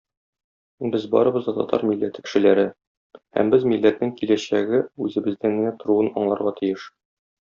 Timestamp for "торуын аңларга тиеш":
5.85-6.89